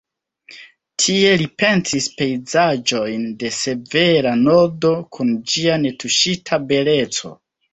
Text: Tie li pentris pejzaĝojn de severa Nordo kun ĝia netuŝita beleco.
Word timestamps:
Tie 1.03 1.33
li 1.41 1.45
pentris 1.63 2.07
pejzaĝojn 2.21 3.27
de 3.43 3.53
severa 3.59 4.33
Nordo 4.47 4.95
kun 5.19 5.33
ĝia 5.53 5.77
netuŝita 5.87 6.61
beleco. 6.73 7.33